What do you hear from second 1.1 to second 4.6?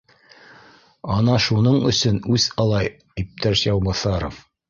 Ана шуның өсөн үс ала иптәш Яубаҫаров